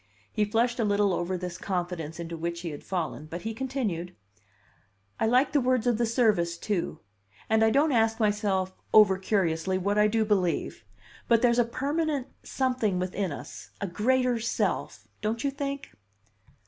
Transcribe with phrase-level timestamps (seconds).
[0.33, 4.15] He flushed a little over this confidence into which he had fallen, but he continued:
[5.19, 7.01] "I like the words of the service, too,
[7.47, 10.85] and I don't ask myself over curiously what I do believe;
[11.27, 15.91] but there's a permanent something within us a Greater Self don't you think?"